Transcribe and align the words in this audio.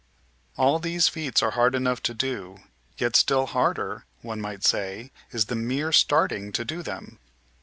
All 0.57 0.79
these 0.79 1.07
feats 1.09 1.43
are 1.43 1.51
hard 1.51 1.75
enough 1.75 2.01
to 2.09 2.15
do, 2.15 2.61
yet 2.97 3.15
still 3.15 3.45
harder, 3.45 4.05
one 4.23 4.41
might 4.41 4.63
say, 4.63 5.11
is 5.31 5.45
the 5.45 5.53
mere 5.55 5.91
starting 5.91 6.51
to 6.53 6.65
do 6.65 6.81
them. 6.81 7.19